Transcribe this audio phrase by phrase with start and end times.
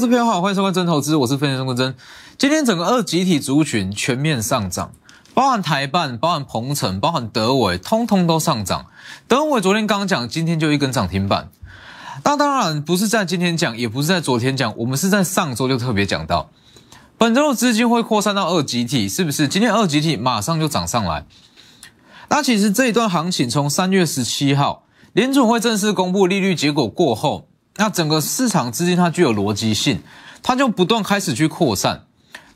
[0.00, 1.94] 各位朋友好，欢迎收看真投资，我是分析师郭真。
[2.38, 4.92] 今天整个二集体族群全面上涨，
[5.34, 8.86] 包含台办、包含鹏程、包含德伟，通通都上涨。
[9.28, 11.50] 德伟昨天刚讲，今天就一根涨停板。
[12.24, 16.48] 那当然不是在今天讲，也不是在昨天讲，我们是在上周就特别讲到，
[17.18, 19.46] 本周的资金会扩散到二集体，是不是？
[19.46, 21.26] 今天二集体马上就涨上来。
[22.30, 30.00] 那其实这一段行情从三月十七号联总会正式公布利率结果过后，那整个市场资金它具有逻辑性，
[30.42, 32.04] 它就不断开始去扩散。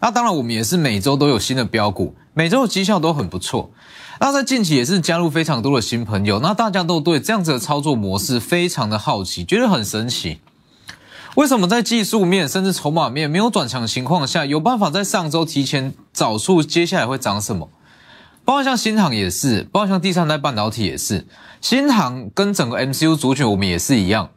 [0.00, 3.70] 那当然我们也是每周都有新的标股，每周的绩效都很不错。
[4.20, 10.40] 那在近期也是加入非常多的新朋友，那大家都对这样子的操作模式非常的好奇，觉得很神奇。
[11.36, 17.68] 为什么在技术面甚至筹码面没有转强的情况下，有办法在上周提前找出接下来会涨什么？
[18.44, 21.26] 包括像新航也是，包括像第三代半导体也是，
[21.60, 24.30] 新航跟整个 MCU 族群我们也是一样，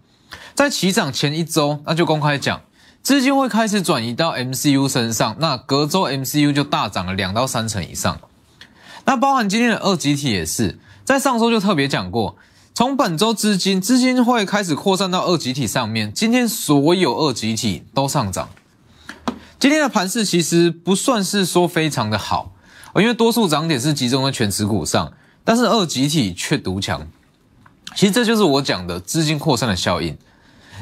[0.57, 2.63] 在起涨前一周，那就公开讲，
[3.03, 8.19] 资金会开始转移到 MCU 身上，那隔周 MCU 就大涨了两到三成以上。
[9.05, 12.37] 那包含今天的二集体也是，在上周就特别讲过，
[12.73, 18.49] 从本周资金资金会开始扩散到二集体上面，今天所有二集体都上涨。
[19.59, 22.53] 今天的盘势其实不算是说非常的好。
[22.95, 27.07] 因为多数涨点是集中在全持股上，但是二集体却独强。
[27.95, 30.17] 其实这就是我讲的资金扩散的效应。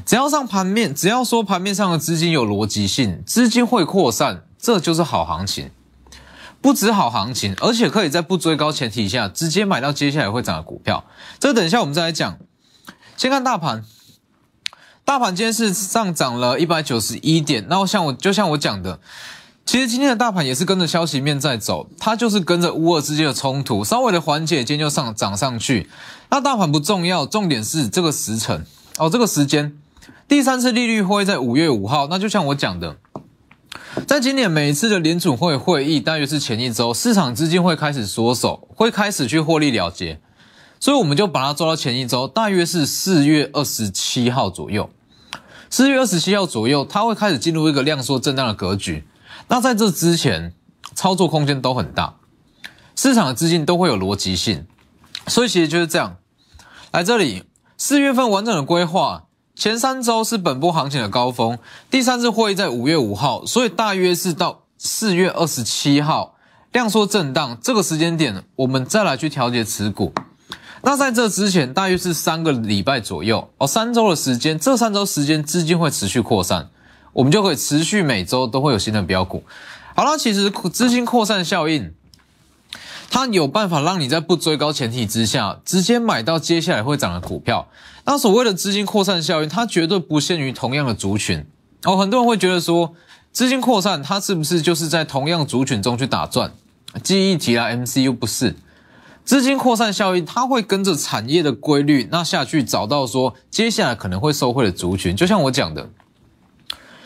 [0.05, 5.71] 只要上盘面，只要说盘面上的资金有逻辑性，资金会扩散，这就是好行情。
[6.61, 11.03] 不止好行情，而且可以在不追高前提下，直接买到接下来会涨的股票。
[11.39, 12.37] 这等一下我们再来讲。
[13.17, 13.83] 先看大盘，
[15.03, 17.65] 大盘今天是上涨了一百九十一点。
[17.69, 18.99] 那像我就像我讲的。
[19.65, 25.89] 其实今天的大盘也是跟着消息面在走，它就是跟着乌尔之间的冲突稍微的缓解，今天就上涨上去。
[26.29, 28.63] 那大盘不重要，重点是这个时辰
[28.99, 29.75] 哦，这个时间，
[30.27, 32.07] 第三次利率会在五月五号。
[32.07, 32.97] 那就像我讲的，
[34.07, 40.19] 在今年每一次的联储会会议，大约是前一周，市场资金会开始缩手，会开始去获利了结，
[40.79, 44.89] 所以我们就把它抓到前一周，大约是四月二十七号左右。
[45.69, 49.03] 四月二十七号左右，它会开始进入一个量缩震荡的格局。
[49.47, 50.53] 那在这之前，
[50.95, 52.15] 操作空间都很大，
[52.95, 54.65] 市场的资金都会有逻辑性，
[55.27, 56.17] 所以其实就是这样。
[56.91, 57.43] 来这里，
[57.77, 59.24] 四月份完整的规划，
[59.55, 61.57] 前三周是本波行情的高峰，
[61.89, 66.35] 第三次会议在五月五号，所以大约是到四月二十七号
[66.73, 70.11] 量缩震荡这个时间点，我们再来去调节持股。
[70.81, 76.67] 那在这之前，大约是三个礼拜左右哦，三周的时间，这三周时间资金会持续扩散。
[77.13, 79.41] 我们就可以持续每周都会有新的标股。
[79.95, 81.93] 好了，其实资金扩散效应，
[83.15, 87.65] 它有办法让你在不追高前提之下，直接买到接下来会涨的股票。
[88.03, 91.45] 那所谓的资金扩散效应，它绝对不限于同样的族群
[91.85, 91.95] 哦。
[91.95, 92.93] 很多人会觉得说，
[93.31, 96.51] 资金扩散，它是不是就是在同样族群中去打转？
[97.01, 98.53] 记忆体啊，MCU 不是。
[99.23, 105.15] 资金扩散效应，它会跟着产业的规律，那下去找到说接下来可能会受惠的族群。
[105.15, 105.89] 就像我讲的。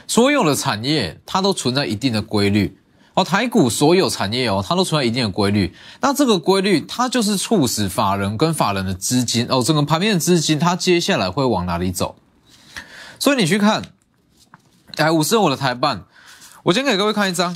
[0.08, 2.76] 所有的产业它都存在一定的规律
[3.24, 5.76] 台股所有产业哦，它都存在一定的规律。
[6.02, 12.16] 那这个规律它就是促使法人跟法人的资金哦，整个盘面的资金它接下来会往哪里走？
[13.20, 13.84] 所以你去看，
[14.98, 16.06] 哎，五十我的台办，
[16.64, 17.56] 我先给各位看一张，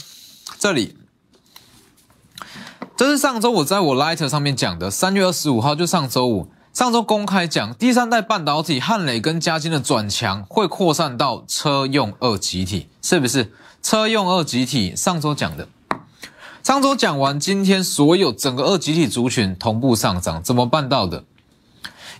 [0.60, 0.98] 这里，
[2.96, 6.48] 这是上周我在我 Light 上面讲的，三月二十五号就上周五。
[6.74, 13.54] 上周公开讲，第三代半导体汉磊跟嘉金的转强会扩散到车用二极体，是不是？
[13.84, 15.68] 车用二极体上周讲的，
[16.64, 21.26] 上周讲完，今天所有整个二极体族群同步上涨，怎么办到的？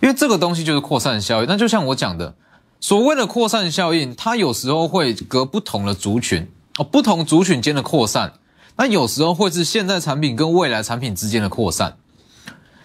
[0.02, 1.48] 因为这个东西就是扩散效应。
[1.48, 2.34] 那就像我讲的，
[2.80, 6.46] 所谓的扩散效应，它有时候会隔不同的族群
[6.76, 8.34] 哦，不同族群间的扩散，
[8.76, 11.96] 那有时候会是现在产品跟未来产品之间的扩散，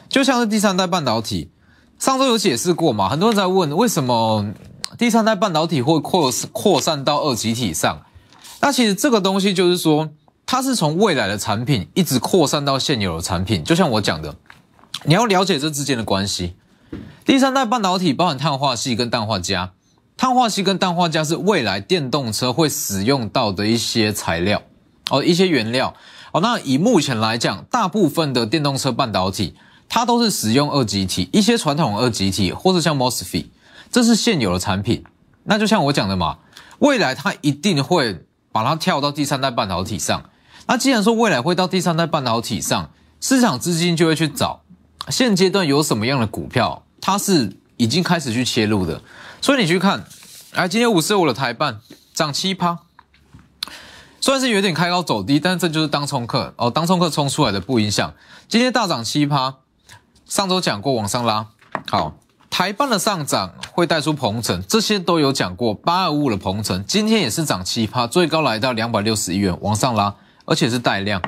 [0.08, 1.50] 就像是第三代半导体。
[2.00, 3.10] 上周有解释过嘛？
[3.10, 4.54] 很多人在问为什么
[4.98, 8.04] 第三代半导体会扩扩散到二极体上？
[8.62, 10.10] 那其实这个东西就是说，
[10.46, 13.64] 它是从未来的产品一直扩散到现有的产品。
[13.64, 14.36] 就像我讲的，
[15.06, 16.56] 你要了解这之间的关系。
[17.26, 19.70] 第三代半导体包含碳化系跟氮化镓，
[20.18, 24.62] 碳化系跟氮化镓是未来电动车会使用到的一些材料
[25.10, 25.96] 哦，一些原料
[26.32, 26.42] 哦。
[26.42, 29.56] 那以目前来讲，大部分的电动车半导体。
[29.92, 33.48] 它都是使用二极体，一些传统二极体，或者像 MOSFET，
[33.92, 35.04] 这是现有的产品。
[35.46, 36.38] 那就像我讲的嘛，
[36.78, 38.24] 未来它一定会
[38.62, 40.30] 把它跳到第三代半导体上。
[40.68, 42.92] 那既然说未来会到第三代半导体上，
[43.22, 44.64] 市场资金就会去找
[45.08, 49.02] 现阶段有什么样的股票，它是已经开始去切入的。
[49.42, 50.04] 所以你去看，
[50.52, 51.80] 哎今天五四五的台半，
[52.14, 52.80] 涨七趴，
[54.20, 58.14] 虽然是有点开高走低，但这就是当冲客哦，当冲客冲出来的不影响。
[58.50, 59.56] 今天大涨七趴，
[60.26, 61.48] 上周讲过往上拉，
[61.90, 62.18] 好，
[62.50, 65.74] 台半的上涨会带出鹏程，这些都有讲过。
[65.74, 70.16] 八二五的鹏程今天也是涨七趴，最高来到两百六十一元，往上拉，
[70.46, 71.22] 而且是带量。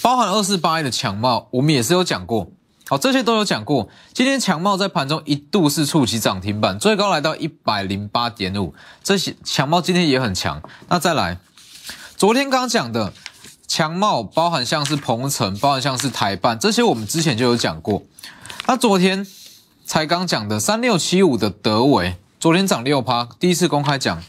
[0.00, 2.50] 包含二四八一的强茂，我们也是有讲过，
[2.88, 3.88] 好，这些都有讲过。
[4.12, 8.74] 今天强茂在盘中一度是触及涨停板，最高来到一百零八点五，
[9.04, 10.60] 这些强茂今天也很强。
[10.88, 11.38] 那再来，
[12.16, 13.12] 昨天刚讲的
[13.68, 18.02] 强茂，包含像是鹏程，包含像是台办，这些我们之前就有讲过。
[18.66, 19.24] 那昨天
[19.84, 24.22] 才刚讲的三六七五的德维，昨天涨六趴，第一次公开讲。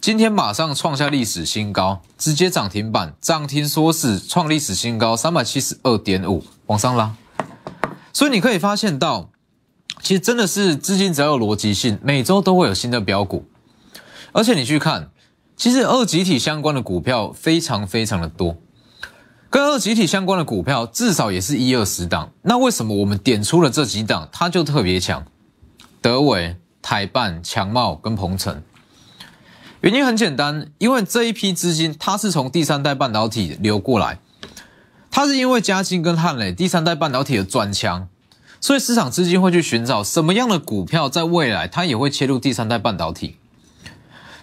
[0.00, 7.14] 今天马上创下历史新高，直接涨停板，涨停缩死，创历史新高三百七十二点五，往上拉。
[8.12, 9.30] 所以你可以发现到，
[10.02, 13.46] 其实真的是资金只要有逻辑性，每周都会有新的标股。
[14.32, 15.10] 而且你去看，
[15.56, 18.56] 其实二集体相关的股票非常非常的多，
[19.52, 22.32] 跟二集体相关的股票至少也是一二十档。
[22.40, 25.26] 那为什么我们点出了这几档，它就特别强？
[26.00, 28.62] 德伟、台办、强茂跟鹏程。
[29.82, 34.20] 原因很简单，因为这一批资金它是从第三代半导体流过来，
[35.10, 38.08] 它是因为嘉金跟汉磊第三代半导体的转强，
[38.58, 43.36] 所以市场资金会去寻找什么样的股票在未来它也会切入第三代半导体。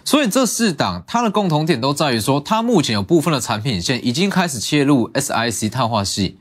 [0.10, 6.40] 所以这四档它的共同点都在于说，它目前有部分的产品线已经开始切入 SIC 碳化系。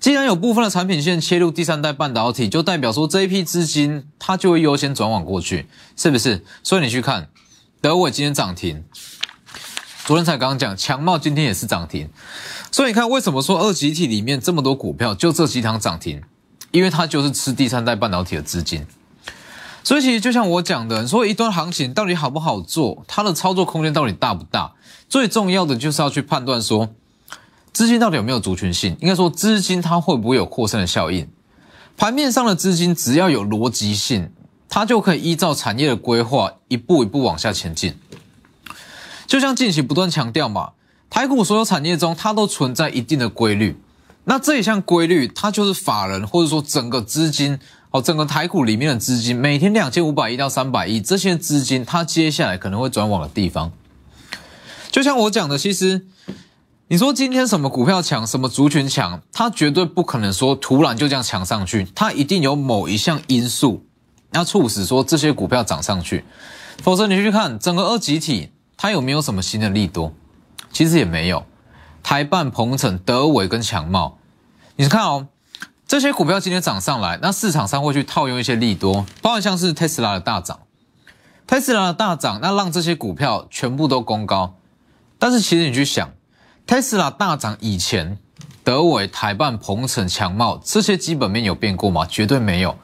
[0.00, 6.42] 既然有部分的产品线切入第三代半导体，就代表说这一批资金它就会优先转往过去，是不是？
[6.62, 7.28] 所以你去看。
[7.82, 8.82] 德伟今天涨停，
[10.06, 12.08] 昨天才刚刚讲强茂今天也是涨停，
[12.72, 16.22] 所以你看为什么说二级体里面这么多股票就这几档涨停？
[16.70, 18.86] 因为它就是吃第三代半导体的资金。
[19.84, 24.72] 所以其实就像我讲的，说一段行情到底好不好做，它的操作空间到底大不大？
[25.08, 26.88] 最重要的就是要去判断说
[27.72, 31.28] 资金到底有没有族群性，应该说资金它会不会有扩散的效应？
[31.96, 34.32] 盘面上的资金只要有逻辑性。
[34.66, 37.94] 它就可以依照产业的规划，一步一步往下前进。
[39.24, 40.72] 就像近期不断强调嘛，
[41.08, 43.80] 台股所有产业中，它都存在一定的规律。
[44.24, 47.60] 那这一项规律，它就是法人或者说整个资金
[47.94, 53.70] 哦，整个台股里面的资金，每天两千五百亿到三百亿，这些资金它接下来可能会转往的地方。
[54.90, 56.04] 就像我讲的，其实
[56.88, 63.86] 你说今天什么股票强，什么族群强，它绝对不可能说突然就这样强上去，它一定有某一项因素。
[64.32, 66.24] 要促使说这些股票涨上去，
[66.82, 70.12] 否则你去看整个二级体，它有没有什么新的利多？
[70.72, 71.44] 其实也没有。
[72.02, 74.18] 台办、鹏程、德伟跟强茂，
[74.74, 75.28] 你看哦，
[75.86, 80.60] 这些股票今天涨上来，那市场上会去套用一些利多，包括像是特斯拉的大涨，
[81.46, 84.56] 特斯拉的大涨，那让这些股票全部都攻高。
[85.18, 86.10] 但是其实你去想，
[86.66, 88.18] 特斯拉大涨以前，
[88.64, 92.06] 德伟、台办、鹏程、强茂这些基本面有变过吗？
[92.06, 92.76] 绝对没有。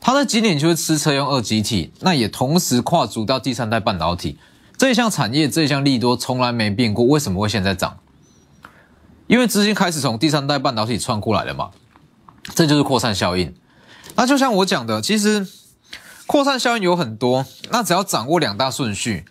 [0.00, 4.38] 它的基点就是吃车用二极体，那也同时跨足到第三代半导体
[4.76, 7.98] 这一项产业，这一项利多从来没变过，为什么会现在涨？
[9.28, 11.70] 因为资金开始从第三代半导体串过来了嘛，
[12.54, 13.54] 这就是扩散效应。
[14.16, 15.46] 那就像我讲的，其实
[16.26, 19.24] 扩散效应有很多，那只要掌握两大顺序，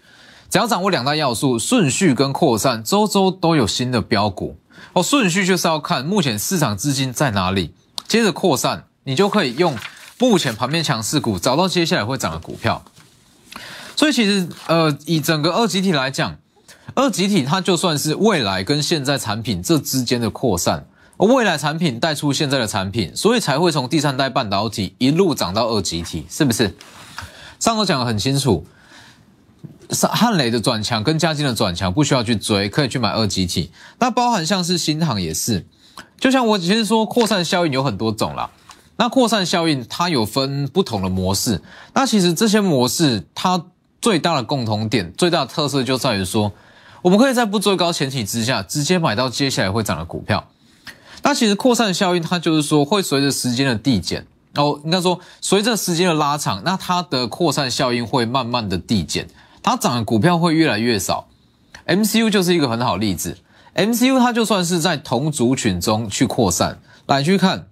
[0.50, 4.58] 只要掌握两大要素，顺序跟扩散，周周都有新的标股。
[4.94, 7.74] 哦，顺序就是要看目前市场资金在哪里，
[8.08, 9.78] 接着扩散，你就可以用。
[10.22, 12.84] 目前盘面强势股，找到接下来会涨的股票，
[13.96, 16.36] 所以其实呃，以整个二集体来讲，
[16.94, 20.86] 二集体它就算是未来跟现在产品这之间的扩散，
[21.28, 26.76] 未来产品带出现在的产品，所以才会从第三代半导体一路涨到二集体，是不是？
[27.60, 28.66] 上头讲的很清楚，
[29.90, 33.70] 汉汉雷的转强跟嘉金的转强不需要去追，可以去买二集体。
[34.00, 35.66] 那包含像是新航也是，
[36.20, 38.50] 就像我之前说扩散效应有很多种啦。
[38.96, 41.62] 那扩散效应它有分不同的模式，
[41.94, 43.66] 那其实这些模式它
[44.02, 46.54] 最大的共同点、最大的特色就在于说，
[47.02, 50.48] 我们可以在不追高前提之下，直接买到接下来会涨的股票。
[51.22, 59.28] 那其实扩散效应它就是说会随着时间的递减，哦，应该说随着时间的拉长，那它的扩散效应会慢慢的递减，
[59.62, 61.28] 它涨的股票会越来越少。
[61.86, 63.38] MCU 就是一个很好例子
[63.76, 67.68] ，MCU 它就算是在同族群中去扩散，来去看。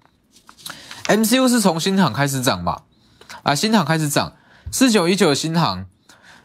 [1.06, 2.82] MCU 是从新塘开始涨嘛？
[3.44, 4.34] 啊，新塘开始涨，
[4.72, 5.86] 四九一九的新塘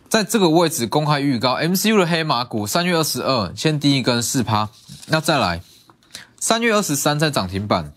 [0.09, 4.69] 在这个位置公开预告，MCU 的黑马股三月二十二先第一根四趴，
[5.07, 5.63] 那再来
[6.45, 7.93] 三月二十三在涨停板，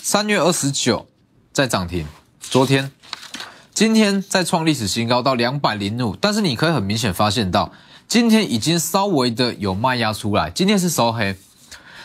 [0.00, 1.06] 三月二十九
[1.52, 2.06] 在涨停，
[2.40, 2.90] 昨天
[3.74, 7.70] 今天再创历史新高到两百零五，但是你可以很明显发现到，
[8.08, 11.36] 今天已经稍微的有卖压出来，今天是收黑。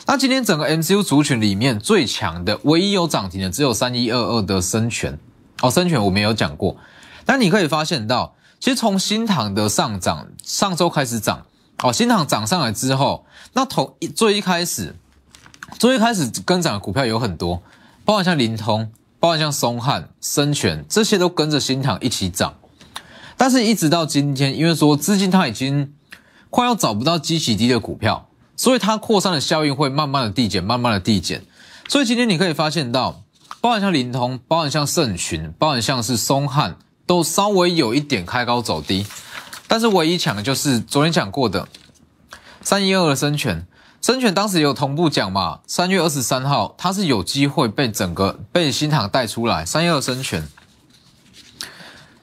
[0.06, 5.18] 那今天整个 MCU 族群里面最强的，唯一有涨停的只有三一二二的深全
[5.62, 6.76] 哦，深全我们有讲过。
[7.24, 11.46] 但你可以发现到，其实从新塘的上涨，上周开始涨
[11.82, 14.94] 哦，新塘涨上来之后，那头最一开始，
[15.80, 17.62] 最一开始跟涨的股票有很多，
[18.06, 18.92] 包括像灵通。
[19.20, 22.54] 包括像松汉、深泉这些都跟着新塘一起涨，
[23.36, 25.92] 但是一直到今天，因为说资金它已经
[26.52, 31.44] 快要找不到基企低的股票，所以它扩散的效应会慢慢的递减，慢慢的递减。
[31.88, 33.24] 所以今天你可以发现到，
[33.60, 39.08] 包含像灵通，包含像盛群，包含像是松汉，都稍微有一点开高走低，
[39.68, 41.68] 但是唯一强的就是昨天讲过的
[42.62, 43.66] 三一二的深全。
[44.08, 49.66] 深全当时有同步讲嘛，三月二十三号它是有机会被整个被新塘带出来。
[49.66, 50.48] 三月二深全，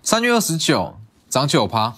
[0.03, 0.97] 三月二十九
[1.29, 1.93] 涨九趴，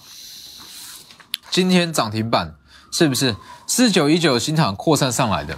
[1.49, 2.55] 今天涨停板
[2.91, 5.57] 是不是四九一九新塘扩散上来的？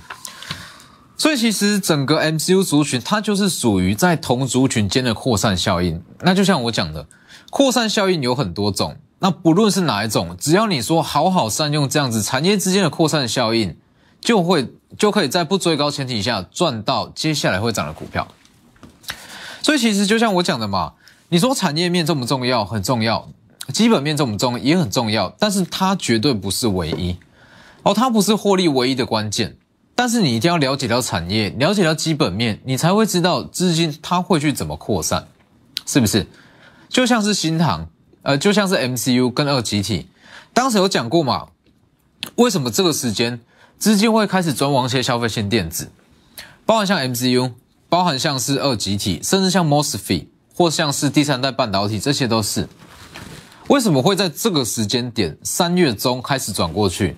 [1.18, 6.04] 所以其实整个 MCU 族群它就是属于在同族群间的扩散效应。
[6.20, 7.08] 那就像我讲的，
[7.50, 13.76] 扩散效应有很多种，那不论是哪一种，只要你说好好善用这样子产业之间的扩散效应。
[14.22, 18.28] 就会就可以在不追高前提下赚到接下来会涨的股票，
[19.62, 20.94] 所以其实就像我讲的嘛，
[21.30, 22.66] 你说产业面重不重要？
[22.66, 23.30] 很重要，
[23.74, 24.60] 基本面重不重？
[24.60, 27.18] 也很重要，但是它绝对不是唯一
[27.84, 29.58] 哦，它不是获利唯一的关键。
[29.96, 35.28] 但是你一定要了解到产业，了解到基本面，你才会知道资金它会去怎么扩散，
[35.86, 36.26] 是不是？
[36.88, 37.90] 就像是新塘，
[38.22, 40.08] 呃，就像是 MCU 跟二集体，
[40.54, 41.48] 当时有讲过嘛，
[42.36, 43.42] 为什么这个时间？
[43.80, 45.90] 资金会开始转往一些消费性电子，
[46.66, 47.54] 包含像 MCU，
[47.88, 52.68] 包含像是二极体，甚至像 MOSFET 或像是第三代半导体，这些都是。
[53.70, 57.16] 为什么会在这个时间点三月中开始转过去？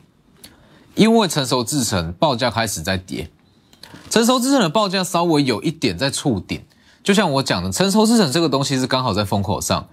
[0.94, 3.32] 因为成熟制程报价开始在跌，
[4.12, 6.62] 成熟制程的报价稍微有一点在触顶。
[7.04, 9.88] 就像我讲的，成熟制程这个东西是刚好在风口上，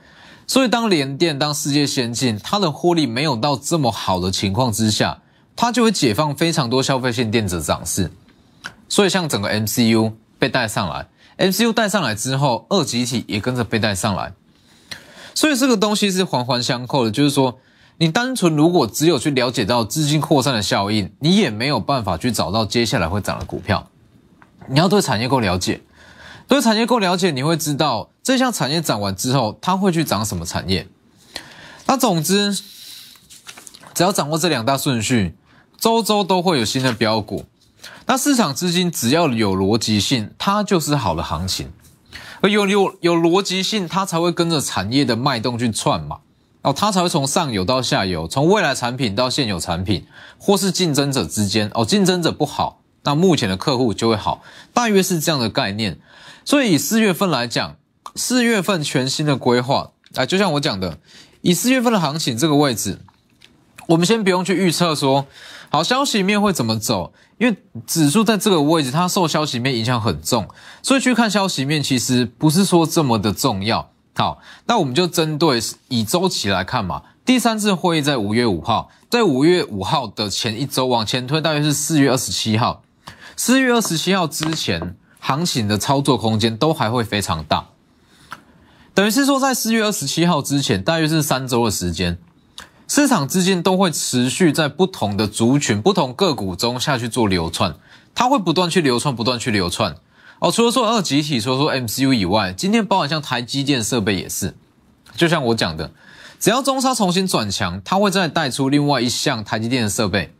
[0.46, 5.22] 所以当联电、当世界先进，它的获利没有到这么好的情况之下。
[5.60, 8.12] 它就会解放非常多消费性电子涨势，
[8.88, 14.32] 所以像整个 MCU 被带上来，MCU 带上来之后，二极体也跟着被带上来，
[15.34, 17.10] 所以这个东西是环环相扣的。
[17.10, 17.58] 就是说，
[17.96, 23.90] 你单纯如果只有去了解到资金扩散的效应，你也没有办法去找到接下来会涨的股票。
[24.68, 25.80] 你要对产业够了解，
[26.46, 30.86] 对产业够了解，你会知道这项产业涨完之后，它会去涨什么产业。
[31.86, 32.56] 那总之，
[33.92, 35.34] 只要掌握这两大顺序。
[35.78, 37.44] 周周都会有新的标股，
[38.06, 41.70] 那市场资金只要有逻辑性，它就是好的行情。
[42.40, 46.18] 而有有有逻辑性，它才会跟着产业的脉动去串嘛，
[46.62, 50.06] 哦，它才会从上游到下游，从未来产品到现有产品，
[50.37, 54.42] 或是竞争者之间，哦，竞争者不好，那目前的客户就会好，
[54.75, 56.00] 大约是这样的概念。
[56.44, 57.76] 所以以四月份来讲，
[58.16, 60.99] 四月份全新的规划，啊，就像我讲的，
[61.42, 63.00] 以四月份的行情这个位置，
[63.88, 65.26] 我们先不用去预测说。
[65.71, 67.12] 好，消息面会怎么走？
[67.37, 70.49] 因为指数在这个位置，它受消息面影响很重，
[70.83, 73.90] 所以去看消息面其实不是说这么的重要。
[74.14, 77.02] 好，那我们就针对以周期来看嘛。
[77.25, 82.83] 第三次会议在五月五号，在五月五号的前一周往前推，大约是四月二十七号。
[83.37, 87.68] 四月二十七号之前，行情的操作空间都还会非常大。
[88.95, 92.18] 等于是说，在四月二十七号之前，大约是三周的时间。
[92.88, 97.75] 市场资金都会持续在不同的族群、不同个股中下去做流窜，
[98.14, 99.95] 它会不断去流窜，不断去流窜。
[100.38, 104.57] 哦，除了说二集体，除了说 MCU 以外，今天包含像台积电设备也是，
[105.14, 105.92] 就像我讲的，
[106.40, 110.33] 只要中沙重新转强，它会再带出另外一项台积电的设备，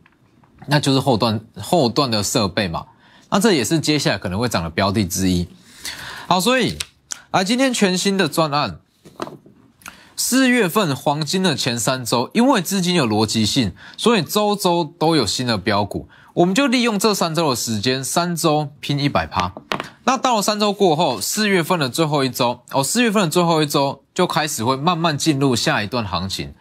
[0.65, 2.87] 那就是后段后段的设备嘛。
[3.29, 5.47] 那这也是接下来可能会涨的标的之一。
[6.25, 6.79] 好，所以
[7.29, 8.79] 啊，今天全新的专案。
[10.21, 16.09] 四月份黄金的前三周，因为资金有逻辑性，所以周周都有新的标股。
[16.33, 19.53] 我们就利用这三周的时间，三周拼一百趴。
[20.03, 26.53] 那到了三周过后，四月份的最后一周哦，四月份的最后一周就开始会慢慢进入下一段行情。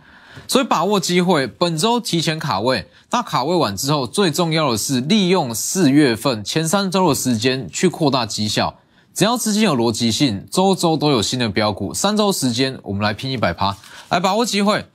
[0.46, 2.88] 所以把握机会，本周提前卡位。
[3.10, 8.78] 那卡位完之后，最重要的是利用四月份前三周的时间去扩大绩效。
[9.18, 11.92] 只要资金有逻辑性，周周都有新的标股。
[11.92, 13.76] 三周时间，我们来拼一百趴，
[14.10, 14.87] 来把握机会。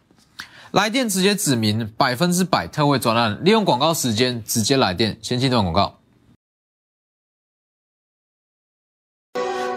[0.72, 5.20] 来电直接指明百分之百特惠专案，利用广告时间直接来电。
[5.22, 5.98] 先进段广告。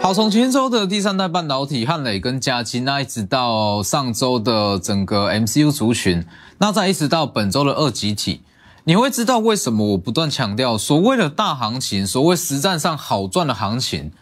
[0.01, 6.25] 好，从前周的第三代半导体汉磊跟嘉基，那一直到上周的整个 MCU 族群，
[6.59, 8.43] 那再一直到本周的二极体，
[8.85, 14.13] 你会知道为什么我不断强调所谓的大行情，所谓实战上好赚的行情，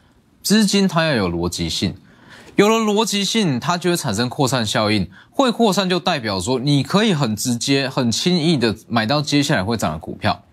[0.45, 1.95] 资金它要有逻辑性，
[2.55, 10.43] 有了逻辑性，它就会产生扩散效应，会扩散就代表说你可以很直接、很轻易的买到接下来会涨的股票。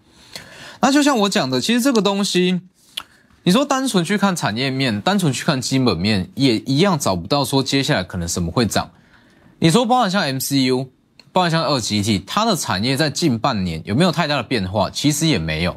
[0.81, 2.63] 那就像我讲的，其实这个东西。
[3.45, 8.89] 你说单纯去看产业面，单纯去看基本面，也一样找不到说接下来可能什么会涨。
[9.59, 10.89] 你说包含像 MCU，
[11.33, 14.89] 包含像二极体，它的产业在近半年有没有太大的变化？
[14.89, 15.77] 其实也没有。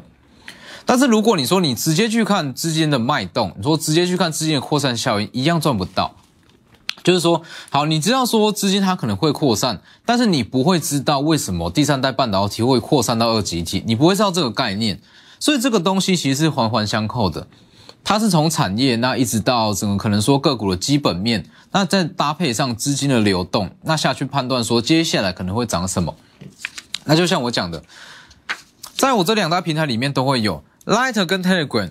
[0.86, 6.14] 但是如果你说你直接去看资金的脉动，你说直接去看资金的扩散效应，一样赚不到。
[7.02, 15.00] 就是说，好，你知道说资金它可能会扩散，但是你不会知道为什么第三代半导体会扩散到二极体，你不会知道这个概念。
[15.38, 17.46] 所以这个东西其实是环环相扣的，
[18.02, 26.14] 它是从产业那一直到整个可能说个股的基本面，那再搭配上资金的流动，那下去判断说接下来可能会涨什么。
[27.04, 27.84] 那就像我讲的，
[28.96, 31.90] 在我这两大平台里面都会有 Lighter 跟 Telegram，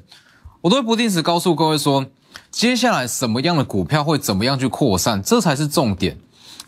[0.61, 2.05] 我都会不定时告诉各位说，
[2.49, 6.17] 接下来什么样的股票会怎么样去扩散，这才是重点。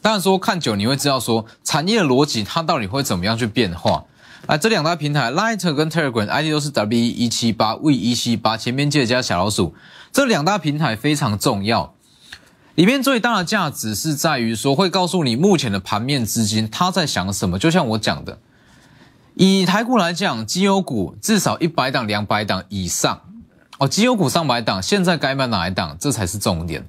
[0.01, 4.03] 当然说看久你会知道说产业的逻辑它到底会怎么样去变化。
[4.46, 9.74] 啊，这两大平台 Lighter 跟 Telegram ID 都是 W 一七八 V 一七八，前面记得加小老鼠。
[10.12, 11.93] 这两大平台非常重要，
[12.75, 17.57] 里面最大的价值是在于说，会告诉你目前的盘面资金它在想什么。
[17.57, 18.38] 就像我讲的，
[19.39, 23.22] 以台股来讲，绩优股至少一百档、两百档以上
[23.77, 26.88] 哦，绩优股上百档，现在该买哪一档，这才是重点。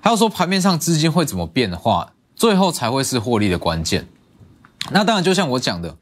[0.00, 4.08] 还有说盘面上资金会怎么变化，最后才会是获利的关键。
[4.90, 5.96] 那当然，就像我讲的。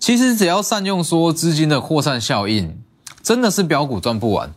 [0.00, 2.82] 其实只要善用说资金的扩散效应，
[3.22, 4.52] 真的是标股赚不完。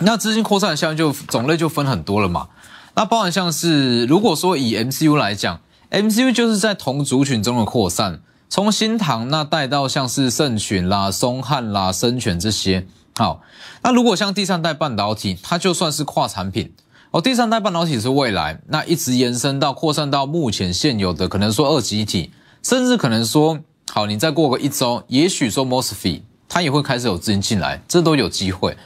[0.00, 2.48] 那资金扩散效应就种类就分很多了嘛。
[2.94, 8.20] 那包含像是如果说以 MCU 来讲，MCU 就是在同族群中的扩散，
[8.52, 12.86] 从新唐那带到像是盛群啦、松汉啦、深泉这些。
[13.16, 13.40] 好，
[13.82, 16.70] 那如果像第三代半导体，它就算是跨产品
[17.12, 17.20] 哦。
[17.22, 22.30] 第三代半导体是未来，那一直延伸到扩散到目前现有的，可能说二极体，
[22.62, 23.58] 甚至可能说。
[23.90, 28.76] 好，你再过个一周，也许说 Mosfet 它也会开始有资金进来，这都有机会。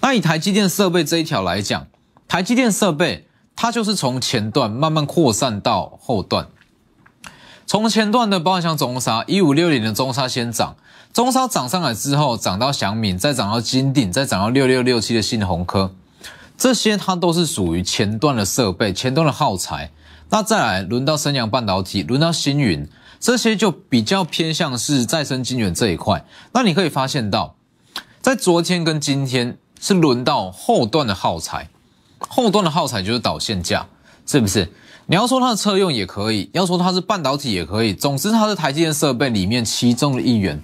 [0.00, 1.88] 那以台积电设备这一条来讲，
[2.28, 6.46] 台积电设备它就是从前段慢慢扩散到后段，
[7.66, 10.76] 从前段的包含像中沙一五六零的中沙先涨，
[11.12, 15.92] 中沙涨上来之后涨到祥敏，再涨到金鼎，再涨到六六六七的信鸿科，
[16.58, 19.90] 这些它都是属于前段的设备，前段的耗材。
[20.30, 22.88] 那再来轮到升阳半导体，轮到星云。
[23.20, 27.54] 这些就比较偏向是再生晶圆这一块，那你可以发现到，
[28.20, 31.68] 在昨天跟今天是轮到后段的耗材，
[32.18, 33.86] 后段的耗材就是导线架，
[34.26, 34.72] 是不是？
[35.06, 40.62] 你要说它的车用也可以，要说它是半导体也可以，总之它是台积电设备里面其中的一员，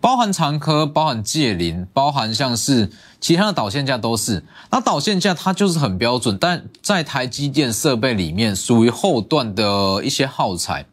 [0.00, 4.42] 包含长科，包含界林，包含像是其他的导线架都是。
[4.70, 10.86] 那导线架它就是很标准，但在台积电设备里面属于后段的一些耗材。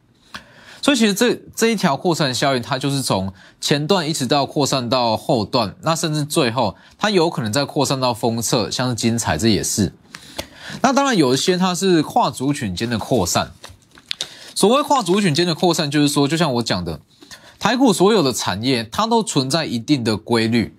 [0.81, 9.93] 所以其实这这一条扩散效应，它就是从前段一直到扩散到后段，那甚至最后它有可能再扩散到封测，像是精彩，这也是。
[10.81, 13.51] 那当然有一些它是跨族群间的扩散。
[14.55, 16.99] 所谓跨族群间的扩散，就是说，就像我讲的，
[17.59, 20.77] 台股所有的产业它都存在一定的规律。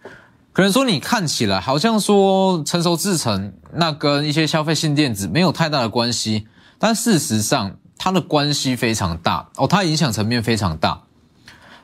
[0.53, 6.47] 可能说你看起来好像说成熟制程，那跟一些消费性电子没有太大的关系，
[6.79, 7.77] 但事实上。
[8.01, 11.03] 它的关系非常大哦，它影响层面非常大，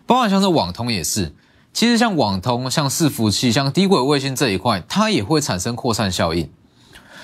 [0.07, 1.35] 包括像是网通也是。
[1.73, 6.49] 其实像网通、像伺服器、像低轨卫星这一块，它也会产生扩散效应。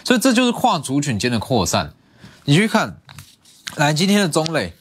[0.05, 1.93] 所以这就是跨族群间的扩散。
[2.45, 2.97] 你去看，
[3.77, 4.75] 来今天的中磊，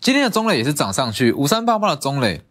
[0.00, 2.42] 今天的中磊也是涨上去，五三八八的中磊，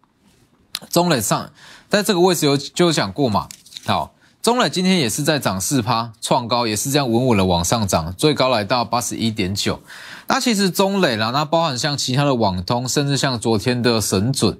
[0.89, 1.51] 中磊上
[1.89, 3.47] 在这个位置有就有讲过嘛？
[3.85, 9.81] 好，中磊今天也是在涨四趴，创高也是这样稳稳的往上涨，最高来到八十一点九。
[10.27, 14.57] 那其实中磊啦，那包含像其他的网通，甚至像昨天的神准，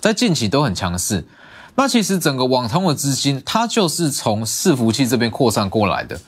[0.00, 1.26] 在近期都很强势。
[1.74, 6.20] 那其实整个网通的资金，它就是从伺服器这边扩散过来的。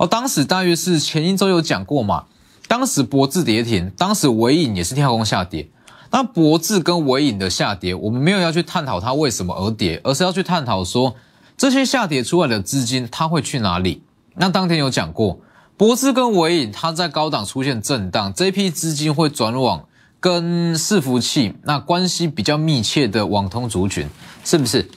[0.00, 2.24] 哦，当时大约是前一周有讲过嘛，
[2.66, 5.68] 当时博智跌停，当时尾影也是跳空下跌。
[6.10, 11.14] 那博智跟尾影的下跌，我们没有要去探讨它为什么而跌，而是要去探讨说
[11.54, 14.02] 这些下跌出来的资金它会去哪里。
[14.36, 15.38] 那当天有讲过。
[15.76, 19.84] 博智跟尾影，它在高档出现震荡，这批资金会转往
[20.18, 24.08] 跟伺服器那关系比较密切的网通族群，
[24.44, 24.90] 是不是？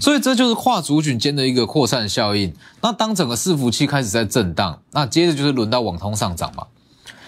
[0.00, 2.54] 所以这就是跨族群间的一个扩散效应。
[2.82, 6.66] 那当整个伺服器开始在震荡，那接着就是轮到网通上涨嘛。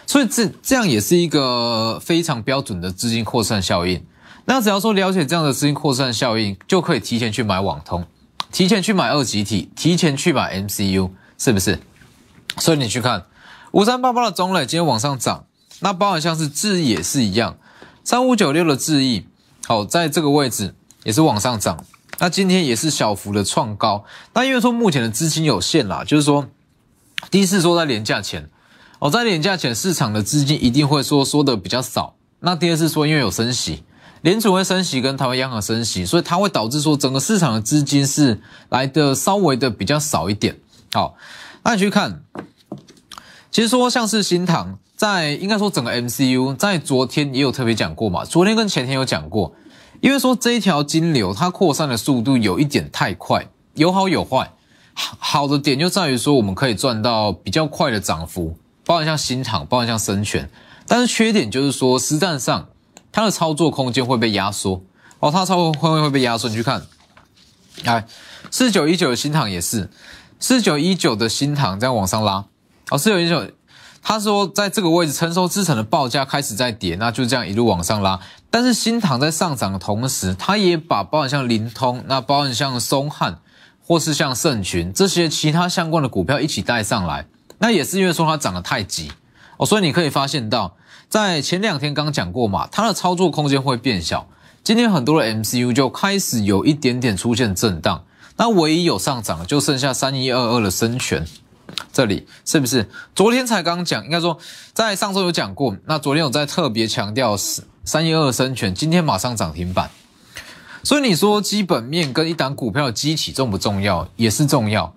[0.06, 4.04] 所以这这样也是一个非常标准的资金扩散效应。
[4.44, 8.04] 那只要说了解这样的资金扩散效应，就可以提前去买网通，
[8.50, 11.78] 提前去买二级体，提前去买 MCU，是不是？
[12.58, 13.26] 所以你去看
[13.70, 15.44] 五三八八的中磊今天往上涨，
[15.78, 17.56] 那包含像是智毅也是一样，
[18.02, 19.24] 三五九六的智毅，
[19.66, 21.84] 好在这个位置也是往上涨。
[22.22, 24.04] 那今天也是小幅的创高，
[24.34, 26.46] 那因为说目前的资金有限啦，就是说，
[27.30, 28.50] 第一次说在廉价前，
[28.98, 32.14] 哦，在廉价前市场的资金一定会说说的比较少。
[32.40, 33.82] 那第二次说因为有升息，
[34.20, 40.58] 联储会升息跟台湾央行升息，所以它会导致说整个市场的资金是来的稍微的比较少一点。
[40.92, 41.16] 好，
[41.62, 42.22] 那你去看，
[43.50, 49.54] 其实说像是新塘，在应该说整个 MCU 在昨天也有特别讲过嘛，昨天跟前天有讲过。
[50.00, 54.50] 因为说这一条金流它扩散的速度有一点太快，有好有坏。
[54.94, 60.50] 好的点就在于说我们可以赚到比较快的涨幅，包含像新厂，包含像深全。
[60.86, 62.68] 但是缺点就是说实战上
[63.12, 64.82] 它的操作空间会被压缩
[65.20, 66.48] 哦，它操作空间会被压缩。
[66.48, 66.82] 你去看，
[67.84, 68.06] 哎
[68.50, 69.88] 四九一九的新厂也是，
[70.38, 72.44] 四九一九的新厂这样往上拉
[72.90, 73.46] 哦，四九一九。
[74.02, 78.18] 他说，在这个位置承受之城的报价开始在跌，那就这样一路往上拉。
[78.50, 83.38] 但是新塘在上涨的同时，他也把包含像灵通、那包含像松汉
[83.86, 87.26] 或是像盛群这些其他相关的股票一起带上来。
[87.58, 89.12] 那也是因为说它涨得太急
[89.58, 90.76] 哦，所以你可以发现到，
[91.08, 94.26] 在前两天刚讲过嘛，它的操作空间会变小。
[94.64, 98.04] 今天很多的 MCU 就开始有一点点出现震荡，
[98.36, 101.26] 那唯一有上涨就剩下三一二二的深全。
[101.92, 104.04] 这里是不是昨天才刚讲？
[104.04, 104.38] 应该说
[104.72, 105.76] 在上周有讲过。
[105.86, 109.90] 那昨天有在特别强调是三一二生全，今天马上涨停板。
[110.82, 114.08] 所以你说基本面跟一档股票的基体重不重要？
[114.16, 114.94] 也是重要。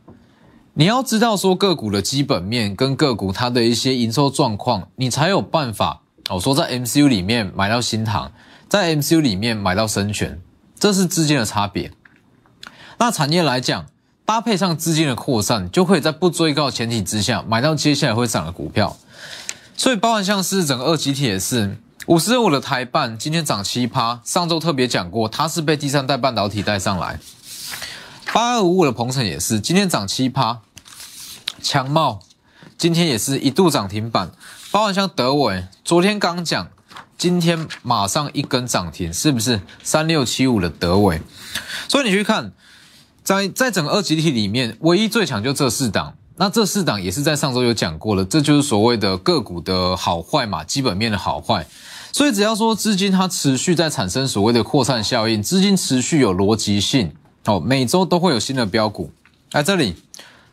[0.74, 6.40] 你要知道说个股的基本面跟个股它的一些营收状况，你才有办法哦。
[6.40, 8.32] 说在 MCU 里面买到新塘，
[8.68, 10.42] 在 MCU 里面买到生全，
[10.80, 11.92] 这是之间的差别。
[12.98, 13.86] 那产业来讲。
[14.26, 18.96] 搭配上资金的扩散，就可以在不追高前提之下买到接下来会涨的股票。
[19.76, 27.20] 所以，包含像是整个二级体也是五十五的台半今天涨七趴，上周特别讲过，它是被第三代半导体带上来。
[28.32, 30.60] 八二五五的鹏程也是今天涨七趴，
[31.62, 32.22] 强茂
[32.78, 34.32] 今天也是一度涨停板。
[34.72, 36.70] 包含像德伟，昨天刚讲，
[37.18, 41.22] 今天马上一根涨停，是不是三六七五的德伟？
[41.90, 42.54] 所以你去看。
[43.24, 46.16] 在在整个二级体里面，唯一最强就这四档。
[46.36, 51.66] 那这四档也是在上周有讲过了，这就是所谓的个股的好坏嘛，基本面的好坏。
[52.12, 57.12] 所以只要说资金它持续在产生所谓的扩散效应，资金持续有逻辑性，
[57.46, 59.12] 哦，每周都会有新的标股。
[59.52, 59.96] 来这里，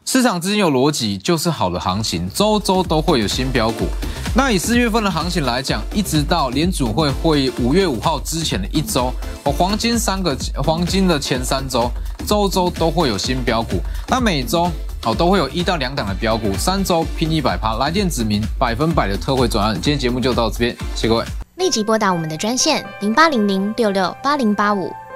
[0.05, 3.87] 市场资金有逻辑就是好的行情，周周都会有新标股。
[4.35, 9.13] 那以四月份的行情来讲，一直到联储会会五月五号之前的一周，
[9.45, 11.89] 哦，黄金三个黄金的前三周，
[12.27, 13.81] 周周都会有新标股。
[14.09, 14.69] 那每周
[15.05, 19.75] 哦都会有一到两档的标股，三周拼一百趴，来电指明百分百的特惠转案。
[19.75, 21.25] 今天节目就到这边，谢谢各位。
[21.57, 24.91] 立即拨打我们的专线零八零零六六八零八五。